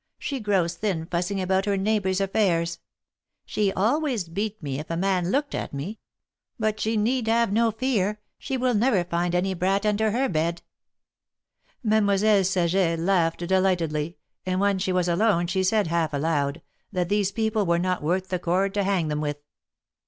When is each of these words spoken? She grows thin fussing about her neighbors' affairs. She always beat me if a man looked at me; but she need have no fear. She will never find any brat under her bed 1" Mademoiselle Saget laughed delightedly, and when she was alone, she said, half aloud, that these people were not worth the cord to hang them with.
She 0.17 0.39
grows 0.39 0.73
thin 0.73 1.05
fussing 1.05 1.39
about 1.39 1.65
her 1.65 1.77
neighbors' 1.77 2.19
affairs. 2.19 2.79
She 3.45 3.71
always 3.71 4.27
beat 4.27 4.59
me 4.63 4.79
if 4.79 4.89
a 4.89 4.97
man 4.97 5.29
looked 5.29 5.53
at 5.53 5.75
me; 5.75 5.99
but 6.57 6.79
she 6.79 6.97
need 6.97 7.27
have 7.27 7.53
no 7.53 7.69
fear. 7.69 8.19
She 8.39 8.57
will 8.57 8.73
never 8.73 9.03
find 9.03 9.35
any 9.35 9.53
brat 9.53 9.85
under 9.85 10.09
her 10.09 10.27
bed 10.27 10.63
1" 11.83 11.89
Mademoiselle 11.91 12.43
Saget 12.45 12.97
laughed 12.99 13.45
delightedly, 13.45 14.17
and 14.43 14.59
when 14.59 14.79
she 14.79 14.91
was 14.91 15.07
alone, 15.07 15.45
she 15.45 15.63
said, 15.63 15.85
half 15.85 16.15
aloud, 16.15 16.63
that 16.91 17.07
these 17.09 17.31
people 17.31 17.67
were 17.67 17.77
not 17.77 18.01
worth 18.01 18.29
the 18.29 18.39
cord 18.39 18.73
to 18.73 18.83
hang 18.83 19.07
them 19.07 19.21
with. 19.21 19.37